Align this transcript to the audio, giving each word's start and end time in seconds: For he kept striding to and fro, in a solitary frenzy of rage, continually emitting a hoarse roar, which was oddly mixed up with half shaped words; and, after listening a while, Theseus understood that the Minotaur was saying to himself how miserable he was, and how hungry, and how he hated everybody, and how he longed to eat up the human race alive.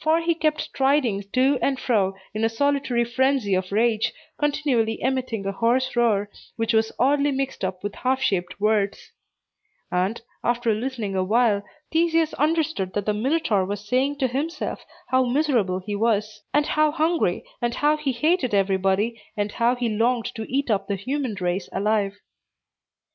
For 0.00 0.22
he 0.22 0.34
kept 0.34 0.62
striding 0.62 1.24
to 1.34 1.58
and 1.60 1.78
fro, 1.78 2.14
in 2.32 2.42
a 2.42 2.48
solitary 2.48 3.04
frenzy 3.04 3.54
of 3.54 3.70
rage, 3.70 4.14
continually 4.38 4.98
emitting 5.02 5.44
a 5.44 5.52
hoarse 5.52 5.94
roar, 5.94 6.30
which 6.56 6.72
was 6.72 6.90
oddly 6.98 7.32
mixed 7.32 7.62
up 7.62 7.84
with 7.84 7.96
half 7.96 8.22
shaped 8.22 8.58
words; 8.58 9.12
and, 9.90 10.22
after 10.42 10.72
listening 10.72 11.14
a 11.14 11.22
while, 11.22 11.62
Theseus 11.90 12.32
understood 12.32 12.94
that 12.94 13.04
the 13.04 13.12
Minotaur 13.12 13.66
was 13.66 13.86
saying 13.86 14.16
to 14.20 14.26
himself 14.28 14.86
how 15.08 15.26
miserable 15.26 15.80
he 15.80 15.94
was, 15.94 16.40
and 16.54 16.64
how 16.64 16.90
hungry, 16.90 17.44
and 17.60 17.74
how 17.74 17.98
he 17.98 18.12
hated 18.12 18.54
everybody, 18.54 19.22
and 19.36 19.52
how 19.52 19.76
he 19.76 19.90
longed 19.90 20.34
to 20.34 20.50
eat 20.50 20.70
up 20.70 20.88
the 20.88 20.96
human 20.96 21.34
race 21.34 21.68
alive. 21.72 22.16